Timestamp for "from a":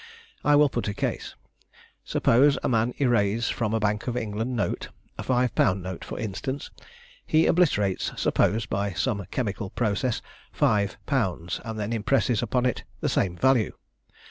3.49-3.79